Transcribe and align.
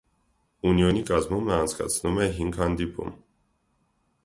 «Ունիոնի» 0.69 1.03
կազմում 1.09 1.45
նա 1.51 1.59
անցկացնում 1.65 2.19
է 2.27 2.29
հինգ 2.39 2.59
հանդիպում։ 2.65 3.15